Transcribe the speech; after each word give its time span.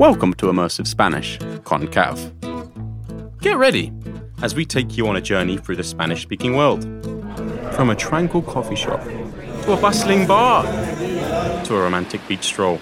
Welcome 0.00 0.32
to 0.36 0.46
Immersive 0.46 0.86
Spanish, 0.86 1.36
con 1.64 1.86
Kav. 1.86 2.18
Get 3.42 3.58
ready 3.58 3.92
as 4.40 4.54
we 4.54 4.64
take 4.64 4.96
you 4.96 5.06
on 5.06 5.16
a 5.16 5.20
journey 5.20 5.58
through 5.58 5.76
the 5.76 5.84
Spanish 5.84 6.22
speaking 6.22 6.56
world. 6.56 6.84
From 7.74 7.90
a 7.90 7.94
tranquil 7.94 8.40
coffee 8.40 8.76
shop, 8.76 9.04
to 9.04 9.72
a 9.74 9.76
bustling 9.76 10.26
bar, 10.26 10.64
to 11.64 11.76
a 11.76 11.82
romantic 11.82 12.26
beach 12.26 12.44
stroll. 12.44 12.80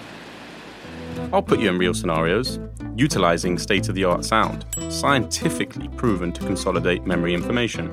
I'll 1.32 1.42
put 1.42 1.58
you 1.58 1.68
in 1.68 1.76
real 1.76 1.92
scenarios, 1.92 2.60
utilizing 2.94 3.58
state 3.58 3.88
of 3.88 3.96
the 3.96 4.04
art 4.04 4.24
sound, 4.24 4.64
scientifically 4.88 5.88
proven 5.96 6.30
to 6.34 6.40
consolidate 6.42 7.04
memory 7.04 7.34
information. 7.34 7.88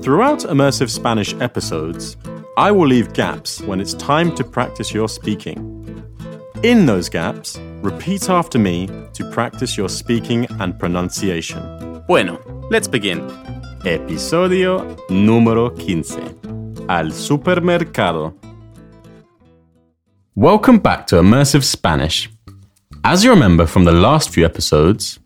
Throughout 0.00 0.38
Immersive 0.38 0.88
Spanish 0.88 1.34
episodes, 1.42 2.16
I 2.56 2.70
will 2.70 2.86
leave 2.86 3.12
gaps 3.12 3.60
when 3.60 3.82
it's 3.82 3.92
time 3.92 4.34
to 4.36 4.44
practice 4.44 4.94
your 4.94 5.10
speaking. 5.10 5.74
In 6.62 6.86
those 6.86 7.10
gaps, 7.10 7.60
repeat 7.82 8.28
after 8.28 8.58
me 8.58 8.88
to 9.12 9.24
practice 9.30 9.76
your 9.76 9.88
speaking 9.88 10.46
and 10.60 10.78
pronunciation. 10.78 11.62
Bueno, 12.06 12.38
let's 12.70 12.88
begin. 12.88 13.20
Episodio 13.84 14.96
número 15.08 15.70
15. 15.76 16.86
Al 16.88 17.12
supermercado. 17.12 18.34
Welcome 20.34 20.78
back 20.78 21.06
to 21.08 21.16
Immersive 21.16 21.64
Spanish. 21.64 22.28
As 23.04 23.24
you 23.24 23.30
remember 23.30 23.66
from 23.66 23.84
the 23.84 23.92
last 23.92 24.30
few 24.30 24.44
episodes, 24.44 25.18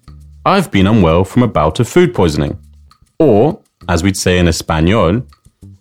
I've 0.44 0.70
been 0.70 0.86
unwell 0.86 1.24
from 1.24 1.42
a 1.42 1.48
bout 1.48 1.80
of 1.80 1.88
food 1.88 2.12
poisoning, 2.14 2.58
or, 3.18 3.60
as 3.88 4.02
we'd 4.02 4.16
say 4.16 4.38
in 4.38 4.48
Espanol, 4.48 5.22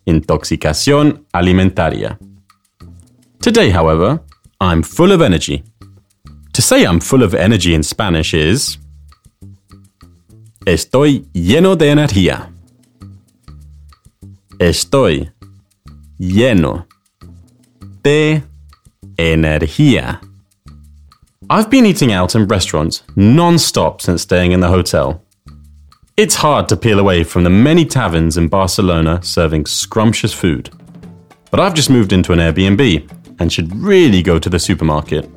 intoxicación 0.06 1.26
alimentaria. 1.34 2.18
Today, 3.42 3.70
however, 3.72 4.22
I'm 4.60 4.84
full 4.84 5.12
of 5.12 5.22
energy. 5.22 5.64
Say 6.72 6.86
I'm 6.86 7.02
full 7.02 7.22
of 7.22 7.36
energy 7.36 7.74
in 7.74 7.84
Spanish 7.84 8.34
is 8.34 8.78
Estoy 10.66 11.26
lleno 11.34 11.78
de 11.78 11.90
energía. 11.90 12.50
Estoy 14.58 15.30
lleno 16.18 16.86
de 18.02 18.44
energía. 19.18 20.22
I've 21.50 21.70
been 21.70 21.86
eating 21.86 22.14
out 22.14 22.36
in 22.36 22.48
restaurants 22.48 23.04
non 23.18 23.60
stop 23.60 24.00
since 24.00 24.22
staying 24.22 24.54
in 24.54 24.62
the 24.62 24.70
hotel. 24.70 25.22
It's 26.16 26.36
hard 26.36 26.70
to 26.70 26.78
peel 26.78 27.00
away 27.00 27.26
from 27.26 27.44
the 27.44 27.50
many 27.50 27.84
taverns 27.84 28.38
in 28.38 28.48
Barcelona 28.48 29.22
serving 29.22 29.66
scrumptious 29.66 30.34
food. 30.34 30.70
But 31.50 31.60
I've 31.60 31.74
just 31.74 31.90
moved 31.90 32.14
into 32.14 32.32
an 32.32 32.40
Airbnb 32.40 33.42
and 33.42 33.52
should 33.52 33.76
really 33.76 34.24
go 34.24 34.40
to 34.40 34.50
the 34.50 34.58
supermarket. 34.58 35.30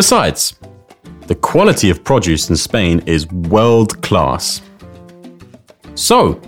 Besides, 0.00 0.54
the 1.26 1.34
quality 1.34 1.90
of 1.90 2.02
produce 2.02 2.48
in 2.48 2.56
Spain 2.56 3.02
is 3.04 3.26
world 3.50 4.00
class. 4.00 4.62
So, 5.94 6.40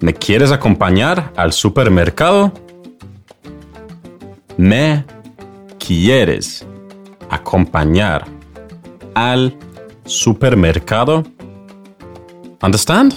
¿me 0.00 0.14
quieres 0.14 0.50
acompañar 0.50 1.30
al 1.36 1.52
supermercado? 1.52 2.50
¿Me 4.56 5.04
quieres 5.78 6.64
acompañar 7.28 8.26
al 9.14 9.54
supermercado? 10.06 11.26
Understand? 12.62 13.14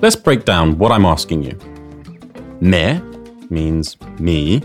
Let's 0.00 0.16
break 0.16 0.46
down 0.46 0.78
what 0.78 0.90
I'm 0.90 1.04
asking 1.04 1.42
you. 1.42 1.58
Me 2.62 3.02
means 3.50 3.98
me. 4.18 4.62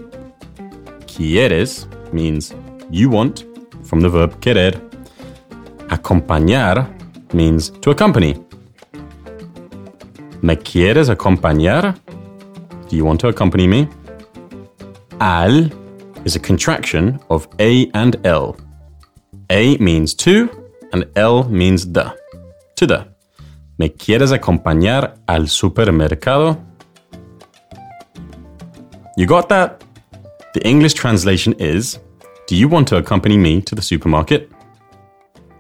Quieres 1.05 1.85
means 2.13 2.55
you 2.89 3.09
want, 3.09 3.50
from 3.91 3.99
the 3.99 4.07
verb 4.07 4.39
querer. 4.39 4.71
Acompañar 5.89 6.87
means 7.33 7.71
to 7.81 7.91
accompany. 7.91 8.33
¿Me 10.41 10.55
quieres 10.55 11.09
acompañar? 11.09 11.99
Do 12.87 12.95
you 12.95 13.03
want 13.03 13.19
to 13.19 13.27
accompany 13.27 13.67
me? 13.67 13.89
Al 15.19 15.69
is 16.23 16.37
a 16.37 16.39
contraction 16.39 17.19
of 17.29 17.49
A 17.59 17.91
and 17.93 18.15
L. 18.25 18.55
A 19.49 19.75
means 19.79 20.13
to, 20.13 20.49
and 20.93 21.05
L 21.17 21.43
means 21.49 21.85
the. 21.91 22.15
To 22.77 22.87
the. 22.87 23.07
¿Me 23.77 23.89
quieres 23.89 24.31
acompañar 24.31 25.17
al 25.27 25.49
supermercado? 25.49 26.57
You 29.17 29.25
got 29.25 29.49
that? 29.49 29.83
The 30.53 30.65
English 30.65 30.93
translation 30.93 31.53
is 31.59 31.99
Do 32.51 32.57
you 32.57 32.67
want 32.67 32.89
to 32.89 32.97
accompany 32.97 33.37
me 33.37 33.61
to 33.61 33.75
the 33.75 33.81
supermarket? 33.81 34.51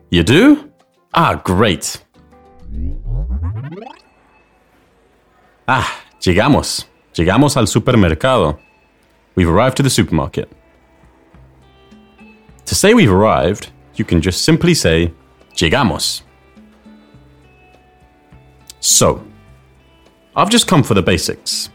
You 0.09 0.23
do? 0.23 0.69
Ah, 1.13 1.35
great. 1.35 2.03
Ah, 5.69 6.01
llegamos. 6.19 6.83
Llegamos 7.13 7.55
al 7.55 7.67
supermercado. 7.67 8.59
We've 9.35 9.47
arrived 9.47 9.77
to 9.77 9.83
the 9.83 9.89
supermarket. 9.89 10.51
To 12.65 12.75
say 12.75 12.93
we've 12.93 13.09
arrived, 13.09 13.71
you 13.95 14.03
can 14.03 14.19
just 14.19 14.43
simply 14.43 14.73
say, 14.73 15.13
Llegamos. 15.55 16.23
So, 18.81 19.25
I've 20.35 20.49
just 20.49 20.67
come 20.67 20.83
for 20.83 20.93
the 20.93 21.01
basics. 21.01 21.69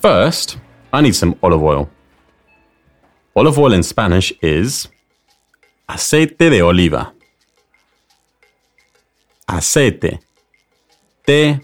First, 0.00 0.56
I 0.94 1.02
need 1.02 1.14
some 1.14 1.34
olive 1.42 1.62
oil. 1.62 1.90
Olive 3.38 3.56
oil 3.60 3.72
in 3.72 3.84
Spanish 3.84 4.32
is 4.42 4.88
aceite 5.88 6.50
de 6.50 6.60
oliva. 6.60 7.12
Aceite 9.46 10.18
de 11.24 11.60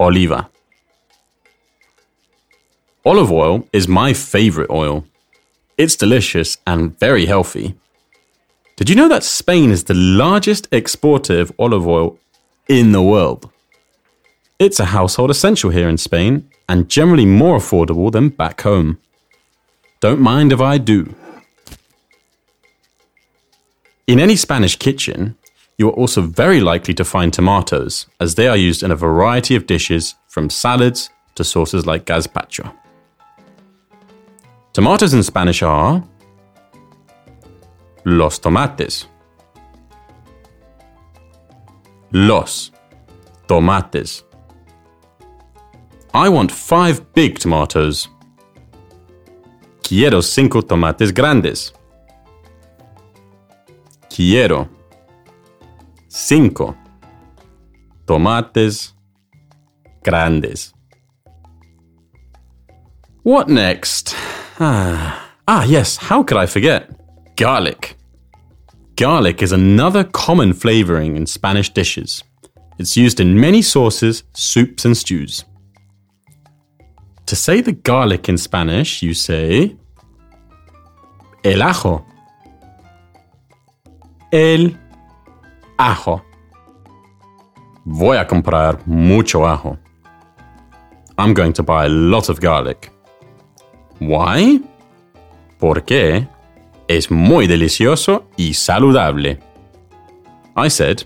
oliva. 0.00 0.50
Olive 3.04 3.30
oil 3.30 3.68
is 3.72 3.86
my 3.86 4.12
favorite 4.12 4.68
oil. 4.68 5.04
It's 5.78 5.94
delicious 5.94 6.58
and 6.66 6.98
very 6.98 7.26
healthy. 7.26 7.76
Did 8.74 8.90
you 8.90 8.96
know 8.96 9.08
that 9.08 9.22
Spain 9.22 9.70
is 9.70 9.84
the 9.84 9.94
largest 9.94 10.66
exporter 10.72 11.38
of 11.38 11.52
olive 11.56 11.86
oil 11.86 12.18
in 12.68 12.90
the 12.90 13.00
world? 13.00 13.48
It's 14.58 14.80
a 14.80 14.86
household 14.86 15.30
essential 15.30 15.70
here 15.70 15.88
in 15.88 15.98
Spain 15.98 16.50
and 16.68 16.88
generally 16.88 17.26
more 17.26 17.58
affordable 17.58 18.10
than 18.10 18.30
back 18.30 18.62
home. 18.62 18.98
Don't 20.04 20.20
mind 20.20 20.52
if 20.52 20.60
I 20.60 20.76
do. 20.76 21.14
In 24.06 24.20
any 24.20 24.36
Spanish 24.36 24.76
kitchen, 24.76 25.34
you 25.78 25.88
are 25.88 25.94
also 25.94 26.20
very 26.20 26.60
likely 26.60 26.92
to 26.92 27.06
find 27.06 27.32
tomatoes, 27.32 28.06
as 28.20 28.34
they 28.34 28.46
are 28.46 28.54
used 28.54 28.82
in 28.82 28.90
a 28.90 28.96
variety 28.96 29.56
of 29.56 29.64
dishes 29.66 30.14
from 30.28 30.50
salads 30.50 31.08
to 31.36 31.42
sauces 31.42 31.86
like 31.86 32.04
gazpacho. 32.04 32.70
Tomatoes 34.74 35.14
in 35.14 35.22
Spanish 35.22 35.62
are 35.62 36.04
los 38.04 38.38
tomates. 38.38 39.06
Los 42.12 42.70
tomates. 43.48 44.22
I 46.12 46.28
want 46.28 46.52
five 46.52 47.14
big 47.14 47.38
tomatoes. 47.38 48.08
Quiero 49.86 50.22
cinco 50.22 50.62
tomates 50.62 51.12
grandes. 51.12 51.74
Quiero 54.08 54.66
cinco 56.08 56.74
tomates 58.06 58.94
grandes. 60.02 60.72
What 63.24 63.48
next? 63.48 64.14
Ah, 64.58 65.30
ah, 65.46 65.64
yes, 65.64 65.98
how 65.98 66.22
could 66.22 66.38
I 66.38 66.46
forget? 66.46 66.88
Garlic. 67.36 67.96
Garlic 68.96 69.42
is 69.42 69.52
another 69.52 70.04
common 70.04 70.54
flavoring 70.54 71.16
in 71.16 71.26
Spanish 71.26 71.68
dishes. 71.68 72.24
It's 72.78 72.96
used 72.96 73.20
in 73.20 73.38
many 73.38 73.60
sauces, 73.60 74.24
soups, 74.32 74.86
and 74.86 74.96
stews. 74.96 75.44
To 77.34 77.40
say 77.40 77.60
the 77.60 77.72
garlic 77.72 78.28
in 78.28 78.38
Spanish, 78.38 79.02
you 79.02 79.12
say 79.12 79.76
el 81.42 81.62
ajo. 81.62 82.06
El 84.30 84.78
ajo. 85.76 86.22
Voy 87.84 88.18
a 88.18 88.24
comprar 88.24 88.86
mucho 88.86 89.44
ajo. 89.44 89.76
I'm 91.18 91.34
going 91.34 91.52
to 91.54 91.64
buy 91.64 91.86
a 91.86 91.88
lot 91.88 92.28
of 92.28 92.38
garlic. 92.38 92.92
Why? 93.98 94.60
Porque 95.58 96.28
es 96.86 97.10
muy 97.10 97.48
delicioso 97.48 98.26
y 98.38 98.52
saludable. 98.52 99.40
I 100.54 100.68
said, 100.68 101.02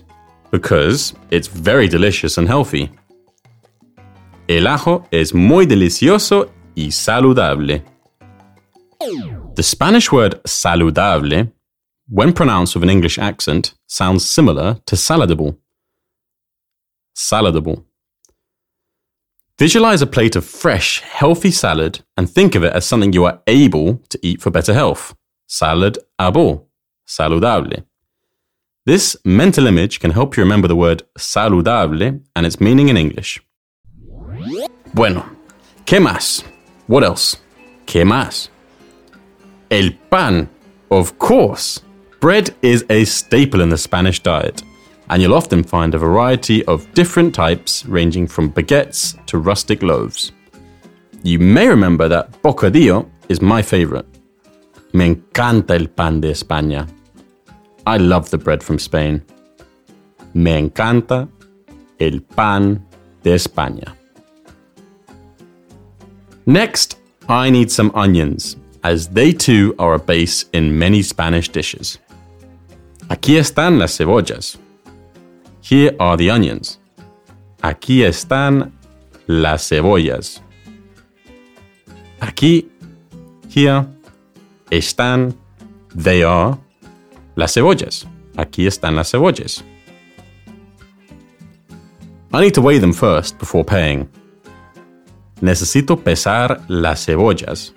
because 0.51 1.15
it's 1.31 1.47
very 1.47 1.87
delicious 1.87 2.37
and 2.37 2.47
healthy. 2.47 2.91
El 4.49 4.65
ajo 4.65 5.07
es 5.11 5.35
muy 5.35 5.67
delicioso 5.67 6.51
y 6.73 6.91
saludable. 6.91 7.83
The 9.55 9.61
Spanish 9.61 10.11
word 10.11 10.41
saludable 10.43 11.53
when 12.09 12.33
pronounced 12.33 12.73
with 12.73 12.83
an 12.83 12.89
English 12.89 13.19
accent, 13.19 13.75
sounds 13.85 14.27
similar 14.27 14.79
to 14.87 14.95
saladable. 14.95 15.55
Saladable. 17.15 17.83
Visualize 19.59 20.01
a 20.01 20.07
plate 20.07 20.35
of 20.35 20.45
fresh, 20.45 21.01
healthy 21.01 21.51
salad 21.51 21.99
and 22.17 22.27
think 22.27 22.55
of 22.55 22.63
it 22.63 22.73
as 22.73 22.85
something 22.85 23.13
you 23.13 23.25
are 23.25 23.43
able 23.45 24.01
to 24.09 24.19
eat 24.23 24.41
for 24.41 24.49
better 24.49 24.73
health. 24.73 25.15
Salad 25.45 25.99
abo, 26.19 26.65
saludable. 27.07 27.83
This 28.87 29.15
mental 29.23 29.67
image 29.67 29.99
can 29.99 30.09
help 30.09 30.35
you 30.35 30.41
remember 30.41 30.67
the 30.67 30.75
word 30.75 31.03
saludable 31.19 32.23
and 32.35 32.45
its 32.47 32.59
meaning 32.59 32.89
in 32.89 32.97
English. 32.97 33.39
Bueno, 34.93 35.25
¿qué 35.85 35.99
más? 35.99 36.43
What 36.87 37.03
else? 37.03 37.37
¿Qué 37.85 38.05
más? 38.05 38.49
El 39.69 39.93
pan, 40.09 40.49
of 40.89 41.17
course. 41.19 41.81
Bread 42.19 42.55
is 42.61 42.83
a 42.89 43.05
staple 43.05 43.61
in 43.61 43.69
the 43.69 43.77
Spanish 43.77 44.19
diet 44.21 44.63
and 45.09 45.21
you'll 45.21 45.33
often 45.33 45.63
find 45.63 45.93
a 45.95 45.97
variety 45.97 46.63
of 46.65 46.91
different 46.93 47.33
types 47.33 47.85
ranging 47.85 48.27
from 48.27 48.51
baguettes 48.51 49.15
to 49.25 49.37
rustic 49.37 49.81
loaves. 49.81 50.31
You 51.23 51.39
may 51.39 51.67
remember 51.67 52.07
that 52.09 52.41
bocadillo 52.41 53.07
is 53.27 53.41
my 53.41 53.61
favorite. 53.61 54.05
Me 54.93 55.15
encanta 55.15 55.75
el 55.75 55.87
pan 55.87 56.21
de 56.21 56.31
España. 56.31 56.87
I 57.85 57.97
love 57.97 58.29
the 58.29 58.37
bread 58.37 58.63
from 58.63 58.77
Spain. 58.77 59.23
Me 60.33 60.57
encanta 60.57 61.27
el 61.99 62.21
pan 62.21 62.85
de 63.23 63.33
España. 63.33 63.98
Next, 66.49 66.97
I 67.27 67.51
need 67.51 67.69
some 67.69 67.91
onions, 67.93 68.57
as 68.83 69.07
they 69.09 69.31
too 69.33 69.75
are 69.77 69.93
a 69.93 69.99
base 69.99 70.45
in 70.51 70.79
many 70.79 71.03
Spanish 71.03 71.47
dishes. 71.47 71.99
Aquí 73.07 73.37
están 73.37 73.77
las 73.77 73.95
cebollas. 73.95 74.57
Here 75.61 75.95
are 75.99 76.17
the 76.17 76.31
onions. 76.31 76.79
Aquí 77.61 78.01
están 78.01 78.71
las 79.27 79.69
cebollas. 79.69 80.41
Aquí, 82.19 82.67
here, 83.47 83.85
están, 84.71 85.35
they 85.93 86.23
are, 86.23 86.57
las 87.35 87.53
cebollas. 87.53 88.07
Aquí 88.37 88.65
están 88.65 88.95
las 88.95 89.11
cebollas. 89.11 89.61
I 92.33 92.41
need 92.41 92.55
to 92.55 92.61
weigh 92.61 92.79
them 92.79 92.93
first 92.93 93.37
before 93.37 93.63
paying. 93.63 94.09
Necesito 95.41 95.97
pesar 95.97 96.61
las 96.67 97.05
cebollas. 97.05 97.73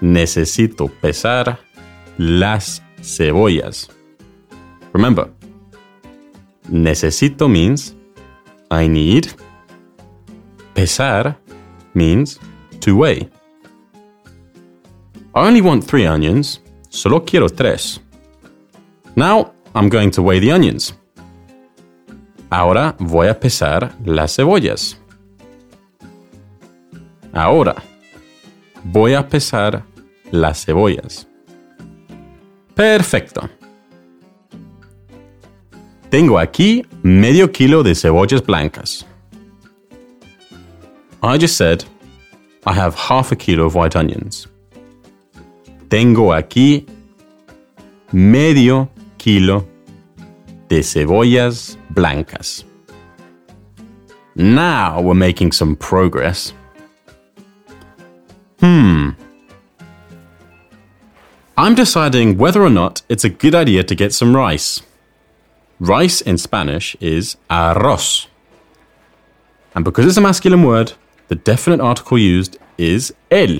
Necesito 0.00 0.88
pesar 0.88 1.58
las 2.18 2.82
cebollas. 3.00 3.88
Remember, 4.92 5.30
Necesito 6.68 7.48
means 7.48 7.94
I 8.70 8.88
need. 8.88 9.28
Pesar 10.74 11.36
means 11.94 12.38
to 12.80 12.96
weigh. 12.96 13.28
I 15.34 15.46
only 15.46 15.60
want 15.60 15.84
three 15.84 16.06
onions, 16.06 16.60
solo 16.88 17.20
quiero 17.20 17.48
tres. 17.48 18.00
Now 19.16 19.52
I'm 19.74 19.88
going 19.88 20.10
to 20.12 20.22
weigh 20.22 20.40
the 20.40 20.52
onions. 20.52 20.94
Ahora 22.50 22.94
voy 22.98 23.28
a 23.28 23.38
pesar 23.38 23.94
las 24.04 24.36
cebollas. 24.36 24.96
Ahora 27.32 27.74
voy 28.84 29.14
a 29.14 29.28
pesar 29.28 29.84
las 30.30 30.64
cebollas. 30.64 31.26
Perfecto. 32.74 33.48
Tengo 36.10 36.38
aquí 36.38 36.84
medio 37.02 37.50
kilo 37.50 37.82
de 37.82 37.94
cebollas 37.94 38.42
blancas. 38.44 39.06
I 41.22 41.38
just 41.38 41.56
said 41.56 41.84
I 42.66 42.74
have 42.74 42.94
half 42.94 43.32
a 43.32 43.36
kilo 43.36 43.64
of 43.66 43.74
white 43.74 43.96
onions. 43.96 44.46
Tengo 45.88 46.32
aquí 46.32 46.86
medio 48.12 48.90
kilo 49.16 49.66
de 50.68 50.82
cebollas 50.82 51.78
blancas. 51.90 52.64
Now 54.34 55.00
we're 55.00 55.14
making 55.14 55.52
some 55.52 55.76
progress. 55.76 56.52
Hmm. 58.62 59.10
I'm 61.58 61.74
deciding 61.74 62.38
whether 62.38 62.62
or 62.62 62.70
not 62.70 63.02
it's 63.08 63.24
a 63.24 63.28
good 63.28 63.56
idea 63.56 63.82
to 63.82 63.94
get 63.96 64.14
some 64.14 64.36
rice. 64.36 64.82
Rice 65.80 66.20
in 66.20 66.38
Spanish 66.38 66.94
is 67.00 67.36
arroz. 67.50 68.28
And 69.74 69.84
because 69.84 70.06
it's 70.06 70.16
a 70.16 70.20
masculine 70.20 70.62
word, 70.62 70.92
the 71.26 71.34
definite 71.34 71.80
article 71.80 72.18
used 72.18 72.56
is 72.78 73.12
el. 73.32 73.58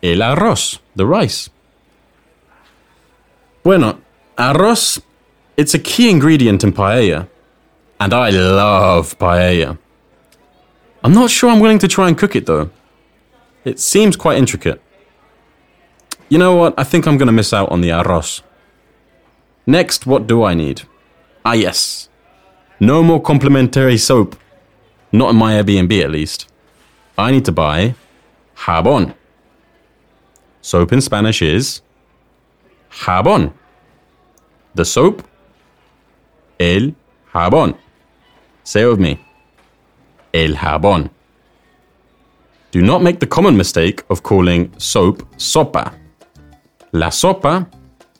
El 0.00 0.18
arroz, 0.18 0.78
the 0.94 1.04
rice. 1.04 1.50
Bueno, 3.64 4.00
arroz, 4.38 5.02
it's 5.56 5.74
a 5.74 5.80
key 5.80 6.08
ingredient 6.08 6.62
in 6.62 6.72
paella. 6.72 7.28
And 7.98 8.14
I 8.14 8.30
love 8.30 9.18
paella. 9.18 9.76
I'm 11.02 11.12
not 11.12 11.30
sure 11.30 11.50
I'm 11.50 11.58
willing 11.58 11.80
to 11.80 11.88
try 11.88 12.06
and 12.06 12.16
cook 12.16 12.36
it 12.36 12.46
though. 12.46 12.70
It 13.64 13.78
seems 13.78 14.16
quite 14.16 14.38
intricate. 14.38 14.80
You 16.28 16.38
know 16.38 16.56
what? 16.56 16.74
I 16.76 16.84
think 16.84 17.06
I'm 17.06 17.18
going 17.18 17.26
to 17.26 17.32
miss 17.32 17.52
out 17.52 17.70
on 17.70 17.80
the 17.80 17.90
arroz. 17.90 18.42
Next, 19.66 20.06
what 20.06 20.26
do 20.26 20.42
I 20.42 20.54
need? 20.54 20.82
Ah, 21.44 21.52
yes. 21.52 22.08
No 22.80 23.02
more 23.02 23.20
complimentary 23.20 23.98
soap. 23.98 24.36
Not 25.12 25.30
in 25.30 25.36
my 25.36 25.52
Airbnb, 25.52 26.02
at 26.02 26.10
least. 26.10 26.48
I 27.16 27.30
need 27.30 27.44
to 27.44 27.52
buy 27.52 27.94
jabón. 28.56 29.14
Soap 30.62 30.92
in 30.92 31.00
Spanish 31.00 31.42
is 31.42 31.82
jabón. 32.90 33.52
The 34.74 34.84
soap, 34.84 35.22
el 36.58 36.94
jabón. 37.32 37.76
Say 38.64 38.82
it 38.82 38.86
with 38.86 39.00
me. 39.00 39.20
El 40.32 40.54
jabón. 40.54 41.10
Do 42.72 42.80
not 42.80 43.02
make 43.02 43.20
the 43.20 43.26
common 43.26 43.54
mistake 43.54 44.02
of 44.08 44.22
calling 44.22 44.72
soap 44.78 45.18
sopa. 45.36 45.92
La 46.92 47.08
sopa, 47.08 47.70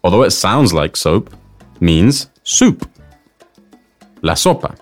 although 0.05 0.25
it 0.25 0.33
sounds 0.33 0.75
like 0.75 0.95
soap, 0.95 1.31
means 1.81 2.29
soup 2.43 2.87
la 4.21 4.35
sopa. 4.35 4.77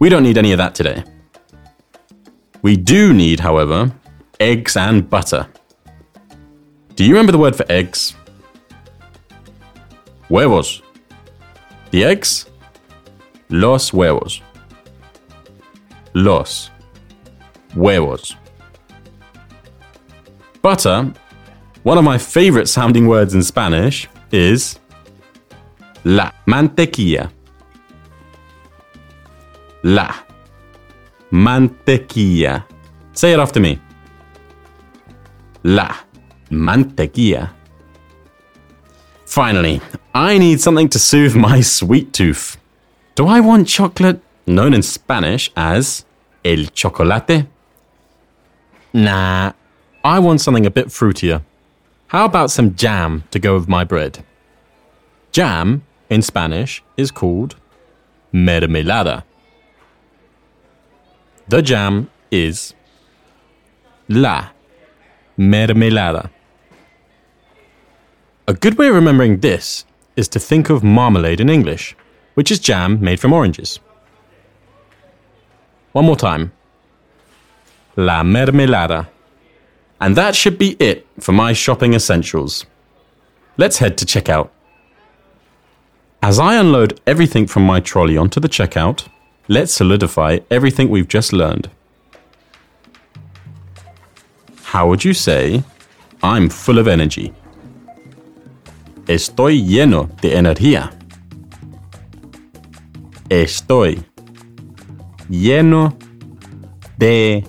We 0.00 0.08
don't 0.08 0.24
need 0.24 0.38
any 0.38 0.50
of 0.50 0.58
that 0.58 0.74
today. 0.74 1.04
We 2.62 2.76
do 2.76 3.14
need, 3.14 3.38
however, 3.38 3.92
eggs 4.40 4.76
and 4.76 5.08
butter. 5.08 5.46
Do 6.96 7.04
you 7.04 7.14
remember 7.14 7.30
the 7.30 7.38
word 7.38 7.54
for 7.54 7.64
eggs? 7.70 8.16
Huevos. 10.28 10.82
The 11.92 12.02
eggs? 12.02 12.46
Los 13.50 13.90
huevos. 13.90 14.42
Los 16.12 16.70
huevos. 17.76 18.34
Butter, 20.62 21.12
one 21.84 21.98
of 21.98 22.04
my 22.04 22.18
favorite 22.18 22.68
sounding 22.68 23.06
words 23.06 23.34
in 23.34 23.42
Spanish, 23.42 24.08
is 24.32 24.80
la 26.04 26.32
mantequilla 26.46 27.30
la 29.86 30.12
mantequilla. 31.30 32.64
Say 33.12 33.32
it 33.32 33.38
after 33.38 33.60
me. 33.60 33.78
La 35.62 35.94
mantequilla. 36.50 37.50
Finally, 39.26 39.80
I 40.14 40.38
need 40.38 40.60
something 40.60 40.88
to 40.88 40.98
soothe 40.98 41.36
my 41.48 41.60
sweet 41.60 42.12
tooth. 42.12 42.56
Do 43.14 43.26
I 43.26 43.40
want 43.40 43.68
chocolate, 43.68 44.20
known 44.46 44.74
in 44.74 44.82
Spanish 44.82 45.50
as 45.56 46.04
el 46.44 46.64
chocolate? 46.74 47.46
Nah, 48.96 49.52
I 50.02 50.18
want 50.20 50.40
something 50.40 50.64
a 50.64 50.70
bit 50.70 50.86
fruitier. 50.86 51.42
How 52.06 52.24
about 52.24 52.50
some 52.50 52.74
jam 52.74 53.24
to 53.30 53.38
go 53.38 53.52
with 53.54 53.68
my 53.68 53.84
bread? 53.84 54.24
Jam, 55.32 55.82
in 56.08 56.22
Spanish, 56.22 56.82
is 56.96 57.10
called 57.10 57.56
mermelada. 58.32 59.24
The 61.46 61.60
jam 61.60 62.08
is 62.30 62.72
la 64.08 64.48
mermelada. 65.38 66.30
A 68.48 68.54
good 68.54 68.78
way 68.78 68.88
of 68.88 68.94
remembering 68.94 69.40
this 69.40 69.84
is 70.16 70.26
to 70.28 70.38
think 70.38 70.70
of 70.70 70.82
marmalade 70.82 71.42
in 71.42 71.50
English, 71.50 71.94
which 72.32 72.50
is 72.50 72.58
jam 72.58 72.98
made 73.02 73.20
from 73.20 73.34
oranges. 73.34 73.78
One 75.92 76.06
more 76.06 76.16
time. 76.16 76.52
La 77.96 78.22
mermelada. 78.22 79.08
And 80.00 80.14
that 80.16 80.36
should 80.36 80.58
be 80.58 80.76
it 80.78 81.06
for 81.18 81.32
my 81.32 81.52
shopping 81.52 81.94
essentials. 81.94 82.66
let's 83.56 83.78
head 83.78 83.96
to 83.98 84.04
checkout. 84.04 84.50
As 86.22 86.38
I 86.38 86.56
unload 86.56 87.00
everything 87.06 87.46
from 87.46 87.64
my 87.64 87.80
trolley 87.80 88.16
onto 88.16 88.40
the 88.40 88.48
checkout, 88.48 89.08
let's 89.48 89.72
solidify 89.72 90.40
everything 90.50 90.88
we've 90.88 91.08
just 91.08 91.32
learned. 91.32 91.70
How 94.64 94.88
would 94.88 95.04
you 95.04 95.14
say, 95.14 95.62
I'm 96.22 96.48
full 96.48 96.78
of 96.78 96.88
energy? 96.88 97.32
Estoy 99.06 99.62
lleno 99.62 100.10
de 100.20 100.34
energía. 100.34 100.92
Estoy 103.30 104.04
lleno 105.30 105.96
de 106.98 107.44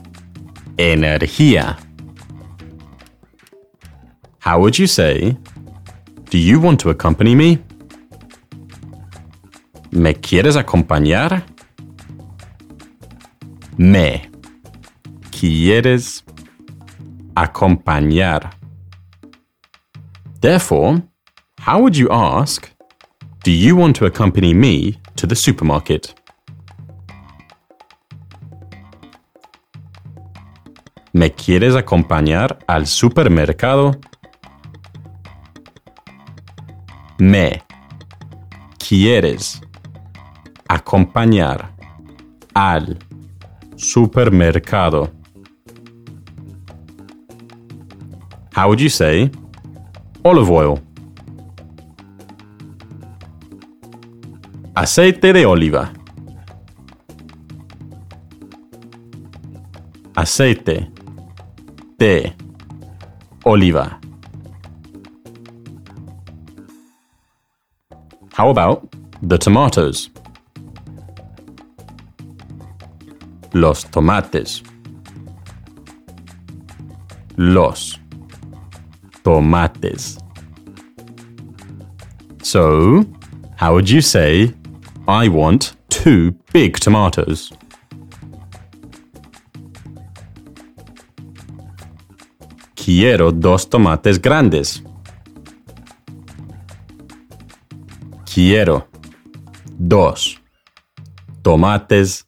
energía. 0.78 1.78
How 4.40 4.60
would 4.60 4.78
you 4.78 4.88
say, 4.88 5.38
Do 6.30 6.38
you 6.38 6.60
want 6.60 6.80
to 6.82 6.90
accompany 6.90 7.36
me? 7.36 7.60
¿Me 9.92 10.14
quieres 10.14 10.56
acompañar? 10.56 11.44
Me 13.78 14.30
quieres 15.32 16.24
acompañar. 17.36 18.52
Therefore, 20.42 21.04
how 21.60 21.82
would 21.82 21.96
you 21.98 22.10
ask, 22.12 22.70
Do 23.44 23.52
you 23.52 23.76
want 23.76 23.96
to 23.98 24.06
accompany 24.06 24.54
me 24.54 25.00
to 25.16 25.26
the 25.26 25.36
supermarket? 25.36 26.14
¿Me 31.18 31.32
quieres 31.32 31.76
acompañar 31.76 32.60
al 32.68 32.86
supermercado? 32.86 34.00
Me 37.18 37.64
quieres 38.78 39.60
acompañar 40.68 41.74
al 42.54 43.00
supermercado. 43.78 45.12
How 48.56 48.68
would 48.68 48.78
you 48.78 48.88
say 48.88 49.32
olive 50.22 50.52
oil? 50.52 50.80
Aceite 54.76 55.34
de 55.34 55.48
oliva. 55.48 55.92
Aceite 60.14 60.92
de 61.98 62.32
oliva. 63.46 64.00
How 68.34 68.50
about 68.50 68.88
the 69.22 69.38
tomatoes? 69.38 70.10
Los 73.54 73.84
tomates. 73.86 74.62
Los 77.38 77.98
tomates. 79.24 80.18
So, 82.44 83.06
how 83.56 83.74
would 83.74 83.90
you 83.90 84.02
say, 84.02 84.54
I 85.08 85.30
want 85.30 85.76
two 85.90 86.32
big 86.54 86.80
tomatoes? 86.80 87.52
Quiero 93.00 93.32
dos 93.32 93.70
tomates 93.70 94.18
grandes. 94.20 94.84
Quiero 98.26 98.88
dos 99.78 100.42
tomates 101.44 102.26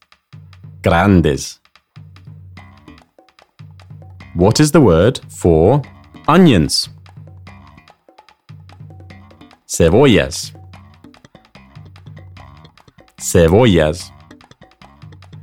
grandes. 0.83 1.59
What 4.35 4.59
is 4.59 4.71
the 4.71 4.79
word 4.79 5.19
for 5.27 5.81
onions? 6.27 6.87
Cebollas. 9.65 10.53
Cebollas. 13.17 14.11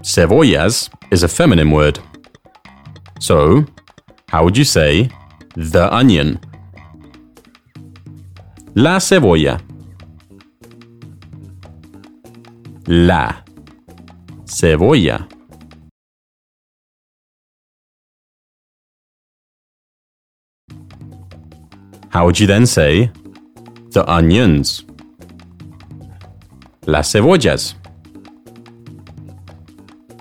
Cebollas 0.04 0.88
is 1.10 1.24
a 1.24 1.28
feminine 1.28 1.72
word. 1.72 1.98
So, 3.18 3.66
how 4.36 4.44
would 4.44 4.58
you 4.58 4.64
say 4.64 5.08
the 5.54 5.88
onion? 5.90 6.38
La 8.74 9.00
cebolla. 9.00 9.58
La 12.86 13.42
cebolla. 14.44 15.26
How 22.10 22.26
would 22.26 22.38
you 22.38 22.46
then 22.46 22.66
say 22.66 23.10
the 23.92 24.04
onions? 24.06 24.84
Las 26.86 27.10
cebollas. 27.10 27.74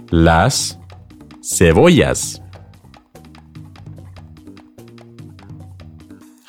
Las 0.10 0.77
cebollas. 1.41 2.44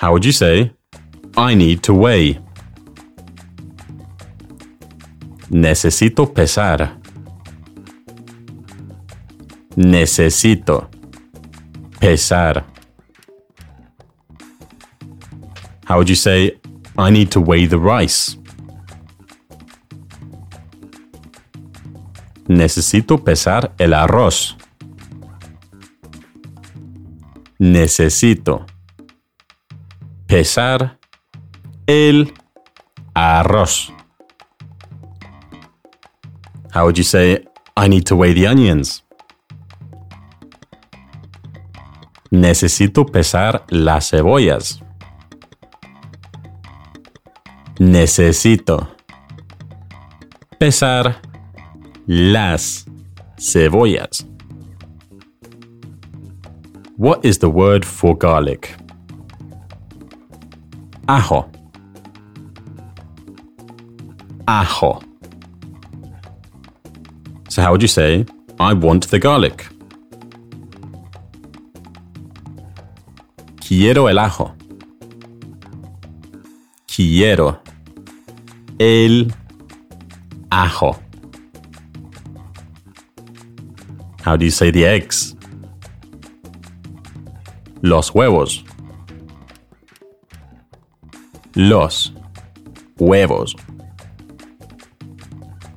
How 0.06 0.12
would 0.12 0.24
you 0.24 0.30
say, 0.30 0.70
I 1.36 1.56
need 1.56 1.82
to 1.82 1.92
weigh? 1.92 2.38
Necesito 5.50 6.32
pesar. 6.32 6.96
Necesito 9.76 10.88
pesar. 11.98 12.64
How 15.86 15.98
would 15.98 16.08
you 16.08 16.14
say, 16.14 16.56
I 16.96 17.10
need 17.10 17.32
to 17.32 17.40
weigh 17.40 17.66
the 17.66 17.80
rice? 17.80 18.36
Necesito 22.48 23.18
pesar 23.18 23.72
el 23.80 23.92
arroz. 23.92 24.54
Necesito 27.58 28.75
pesar 30.36 30.98
el 31.86 32.34
arroz. 33.14 33.90
How 36.74 36.84
would 36.84 36.98
you 36.98 37.04
say, 37.04 37.46
I 37.74 37.88
need 37.88 38.04
to 38.04 38.16
weigh 38.16 38.34
the 38.34 38.46
onions? 38.46 39.02
Necesito 42.30 43.06
pesar 43.06 43.64
las 43.70 44.10
cebollas. 44.10 44.82
Necesito 47.78 48.88
pesar 50.58 51.16
las 52.06 52.84
cebollas. 53.38 54.26
What 56.98 57.24
is 57.24 57.38
the 57.38 57.48
word 57.48 57.86
for 57.86 58.14
garlic? 58.14 58.76
Ajo. 61.08 61.48
Ajo. 64.48 65.00
So, 67.48 67.62
how 67.62 67.70
would 67.70 67.82
you 67.82 67.88
say, 67.88 68.26
I 68.58 68.72
want 68.72 69.08
the 69.10 69.18
garlic? 69.18 69.66
Quiero 73.60 74.08
el 74.08 74.18
ajo. 74.18 74.54
Quiero 76.86 77.60
el 78.78 79.32
ajo. 80.50 80.96
How 84.22 84.36
do 84.36 84.44
you 84.44 84.50
say 84.50 84.70
the 84.70 84.84
eggs? 84.84 85.34
Los 87.82 88.10
huevos. 88.10 88.64
Los 91.56 92.12
huevos. 92.98 93.56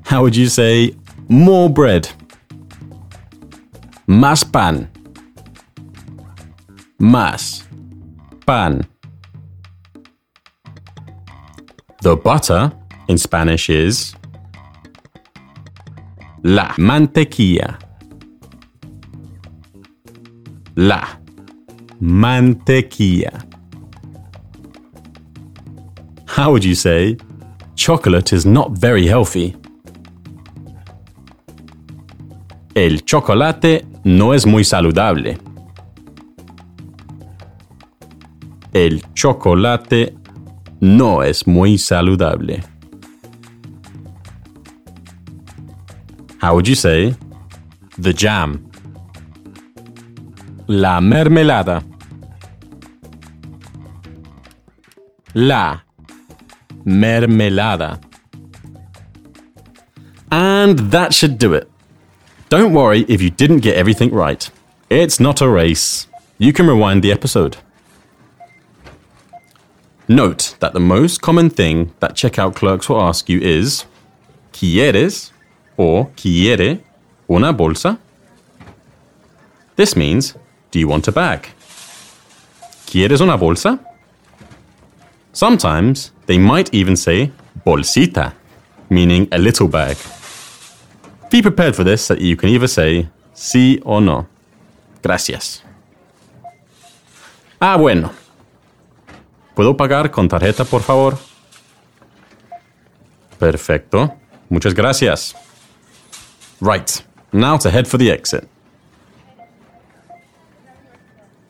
How 0.04 0.22
would 0.22 0.36
you 0.36 0.48
say 0.50 0.94
more 1.30 1.70
bread? 1.70 2.10
Más 4.08 4.44
pan. 4.44 4.90
Más 7.00 7.64
pan. 8.46 8.86
The 12.02 12.18
butter 12.18 12.74
in 13.08 13.18
Spanish 13.18 13.70
is 13.70 14.16
la 16.44 16.74
mantequilla. 16.78 17.78
La 20.76 21.08
mantequilla. 22.02 23.49
How 26.44 26.52
would 26.52 26.64
you 26.64 26.74
say 26.74 27.18
chocolate 27.76 28.32
is 28.32 28.46
not 28.46 28.72
very 28.72 29.06
healthy? 29.06 29.58
El 32.74 33.04
chocolate 33.04 33.86
no 34.06 34.32
es 34.32 34.46
muy 34.46 34.64
saludable. 34.64 35.38
El 38.74 39.02
chocolate 39.14 40.16
no 40.80 41.24
es 41.24 41.46
muy 41.46 41.78
saludable. 41.78 42.64
How 46.40 46.54
would 46.54 46.70
you 46.70 46.76
say 46.76 47.14
the 47.98 48.14
jam? 48.14 48.72
La 50.68 51.02
mermelada. 51.02 51.84
La 55.34 55.89
mermelada. 56.90 58.02
And 60.32 60.80
that 60.92 61.14
should 61.14 61.38
do 61.38 61.54
it. 61.54 61.70
Don't 62.50 62.74
worry 62.74 63.06
if 63.08 63.22
you 63.22 63.30
didn't 63.30 63.60
get 63.60 63.76
everything 63.76 64.12
right. 64.12 64.50
It's 64.90 65.20
not 65.20 65.42
a 65.42 65.48
race. 65.48 66.08
You 66.40 66.52
can 66.52 66.68
rewind 66.68 67.04
the 67.04 67.12
episode. 67.12 67.58
Note 70.08 70.56
that 70.60 70.74
the 70.74 70.80
most 70.80 71.22
common 71.22 71.52
thing 71.52 71.94
that 72.00 72.16
checkout 72.16 72.56
clerks 72.56 72.90
will 72.90 73.02
ask 73.02 73.30
you 73.30 73.40
is 73.40 73.86
¿Quieres 74.52 75.32
or 75.78 76.10
quiere 76.16 76.80
una 77.30 77.54
bolsa? 77.54 78.00
This 79.76 79.96
means, 79.96 80.34
do 80.72 80.80
you 80.80 80.88
want 80.88 81.08
a 81.08 81.12
bag? 81.12 81.50
¿Quieres 82.88 83.22
una 83.22 83.38
bolsa? 83.38 83.80
Sometimes 85.34 86.12
they 86.26 86.38
might 86.38 86.74
even 86.74 86.96
say 86.96 87.32
bolsita, 87.66 88.34
meaning 88.90 89.28
a 89.32 89.38
little 89.38 89.68
bag. 89.68 89.98
Be 91.30 91.42
prepared 91.42 91.76
for 91.76 91.84
this 91.84 92.08
that 92.08 92.20
you 92.20 92.36
can 92.36 92.50
either 92.50 92.68
say 92.68 93.08
sí 93.36 93.80
or 93.86 94.02
no. 94.02 94.28
Gracias. 95.02 95.64
Ah, 97.62 97.78
bueno. 97.78 98.12
¿Puedo 99.56 99.76
pagar 99.76 100.10
con 100.12 100.28
tarjeta, 100.28 100.66
por 100.66 100.82
favor? 100.82 101.18
Perfecto. 103.38 104.14
Muchas 104.50 104.74
gracias. 104.74 105.36
Right. 106.62 107.04
Now 107.32 107.58
to 107.58 107.70
head 107.70 107.88
for 107.88 107.98
the 107.98 108.12
exit. 108.12 108.48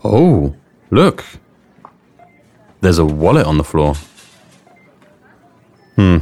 Oh, 0.04 0.54
look. 0.92 1.24
There's 2.82 3.00
a 3.00 3.06
wallet 3.06 3.46
on 3.46 3.58
the 3.58 3.64
floor. 3.64 3.96
Hmm. 5.96 6.20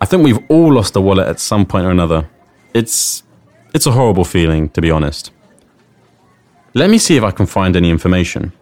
I 0.00 0.06
think 0.06 0.22
we've 0.22 0.44
all 0.48 0.74
lost 0.74 0.94
a 0.96 1.00
wallet 1.00 1.26
at 1.26 1.40
some 1.40 1.64
point 1.64 1.86
or 1.86 1.90
another. 1.90 2.28
It's 2.74 3.22
it's 3.72 3.86
a 3.86 3.92
horrible 3.92 4.24
feeling, 4.24 4.68
to 4.70 4.80
be 4.80 4.90
honest. 4.90 5.30
Let 6.74 6.90
me 6.90 6.98
see 6.98 7.16
if 7.16 7.22
I 7.22 7.30
can 7.30 7.46
find 7.46 7.76
any 7.76 7.88
information. 7.90 8.52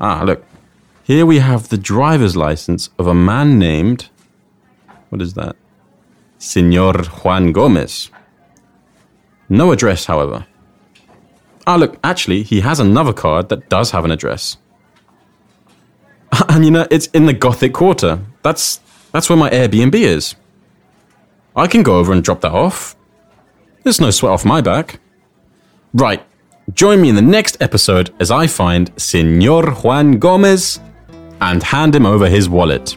Ah, 0.00 0.22
look. 0.24 0.44
Here 1.04 1.24
we 1.24 1.38
have 1.38 1.68
the 1.68 1.78
driver's 1.78 2.36
license 2.36 2.90
of 2.98 3.06
a 3.06 3.14
man 3.14 3.58
named. 3.58 4.10
What 5.08 5.22
is 5.22 5.34
that? 5.34 5.56
Senor 6.38 7.04
Juan 7.22 7.52
Gomez. 7.52 8.10
No 9.48 9.72
address, 9.72 10.04
however. 10.04 10.46
Ah, 11.68 11.76
look, 11.76 11.98
actually, 12.02 12.42
he 12.42 12.62
has 12.62 12.80
another 12.80 13.12
card 13.12 13.48
that 13.50 13.68
does 13.68 13.92
have 13.92 14.04
an 14.04 14.10
address. 14.10 14.56
And 16.48 16.64
you 16.64 16.70
know, 16.70 16.86
it's 16.90 17.06
in 17.08 17.26
the 17.26 17.32
Gothic 17.32 17.72
Quarter. 17.72 18.18
That's 18.42 18.80
that's 19.12 19.28
where 19.28 19.38
my 19.38 19.50
Airbnb 19.50 19.94
is. 19.94 20.34
I 21.54 21.66
can 21.66 21.82
go 21.82 21.98
over 21.98 22.12
and 22.12 22.24
drop 22.24 22.40
that 22.40 22.52
off. 22.52 22.96
There's 23.82 24.00
no 24.00 24.10
sweat 24.10 24.32
off 24.32 24.44
my 24.44 24.60
back. 24.60 24.98
Right, 25.94 26.22
Join 26.74 27.00
me 27.00 27.08
in 27.08 27.14
the 27.14 27.22
next 27.22 27.56
episode 27.62 28.12
as 28.20 28.30
I 28.30 28.46
find 28.46 28.92
Senor 29.00 29.70
Juan 29.82 30.18
Gomez 30.18 30.80
and 31.40 31.62
hand 31.62 31.94
him 31.94 32.04
over 32.04 32.28
his 32.28 32.48
wallet. 32.48 32.96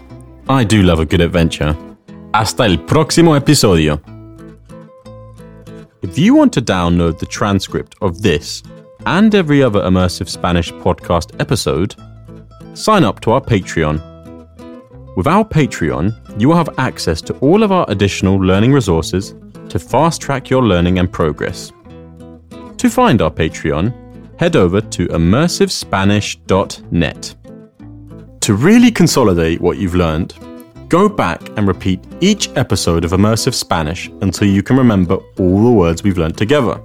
I 0.49 0.65
do 0.65 0.83
love 0.83 0.99
a 0.99 1.05
good 1.05 1.21
adventure. 1.21 1.77
Hasta 2.33 2.63
el 2.63 2.77
próximo 2.79 3.35
episodio. 3.39 4.01
If 6.01 6.17
you 6.17 6.33
want 6.33 6.51
to 6.53 6.63
download 6.63 7.19
the 7.19 7.27
transcript 7.27 7.95
of 8.01 8.23
this 8.23 8.63
and 9.05 9.35
every 9.35 9.61
other 9.61 9.81
immersive 9.81 10.27
Spanish 10.27 10.73
podcast 10.73 11.39
episode, 11.39 11.93
sign 12.75 13.03
up 13.03 13.19
to 13.21 13.29
our 13.31 13.41
Patreon. 13.41 14.01
With 15.15 15.27
our 15.27 15.45
Patreon, 15.45 16.41
you 16.41 16.47
will 16.47 16.55
have 16.55 16.79
access 16.79 17.21
to 17.21 17.37
all 17.37 17.61
of 17.61 17.71
our 17.71 17.85
additional 17.87 18.37
learning 18.37 18.73
resources 18.73 19.35
to 19.69 19.77
fast 19.77 20.21
track 20.21 20.49
your 20.49 20.63
learning 20.63 20.97
and 20.97 21.11
progress. 21.11 21.71
To 22.77 22.89
find 22.89 23.21
our 23.21 23.29
Patreon, 23.29 23.93
head 24.39 24.55
over 24.55 24.81
to 24.81 25.07
immersivespanish.net. 25.07 27.35
To 28.41 28.55
really 28.55 28.89
consolidate 28.89 29.61
what 29.61 29.77
you've 29.77 29.93
learned, 29.93 30.33
go 30.91 31.07
back 31.07 31.41
and 31.57 31.69
repeat 31.69 32.01
each 32.19 32.49
episode 32.57 33.05
of 33.05 33.11
Immersive 33.11 33.53
Spanish 33.53 34.09
until 34.19 34.49
you 34.49 34.61
can 34.61 34.75
remember 34.75 35.15
all 35.39 35.63
the 35.63 35.71
words 35.71 36.03
we've 36.03 36.17
learned 36.17 36.37
together. 36.37 36.83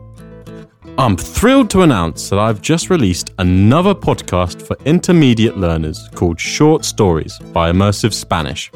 I'm 0.96 1.16
thrilled 1.16 1.70
to 1.70 1.82
announce 1.82 2.30
that 2.30 2.38
I've 2.38 2.62
just 2.62 2.88
released 2.88 3.32
another 3.40 3.96
podcast 3.96 4.62
for 4.62 4.76
intermediate 4.84 5.58
learners 5.58 6.08
called 6.14 6.38
Short 6.38 6.84
Stories 6.84 7.36
by 7.52 7.72
Immersive 7.72 8.14
Spanish. 8.14 8.70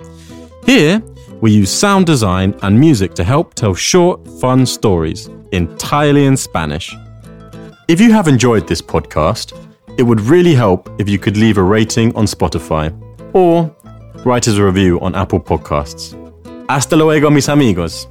Here, 0.66 1.00
we 1.40 1.52
use 1.52 1.70
sound 1.70 2.06
design 2.06 2.58
and 2.62 2.78
music 2.78 3.14
to 3.14 3.22
help 3.22 3.54
tell 3.54 3.72
short, 3.72 4.26
fun 4.40 4.66
stories 4.66 5.30
entirely 5.52 6.26
in 6.26 6.36
Spanish. 6.36 6.92
If 7.86 8.00
you 8.00 8.12
have 8.12 8.26
enjoyed 8.26 8.66
this 8.66 8.82
podcast, 8.82 9.56
it 9.96 10.02
would 10.02 10.20
really 10.22 10.54
help 10.54 10.90
if 10.98 11.08
you 11.08 11.20
could 11.20 11.36
leave 11.36 11.56
a 11.56 11.62
rating 11.62 12.14
on 12.16 12.24
Spotify 12.24 12.92
or 13.32 13.74
write 14.24 14.48
us 14.48 14.58
a 14.58 14.64
review 14.64 14.98
on 15.00 15.14
Apple 15.14 15.40
Podcasts. 15.40 16.14
Hasta 16.68 16.96
luego, 16.96 17.30
mis 17.30 17.48
amigos. 17.48 18.08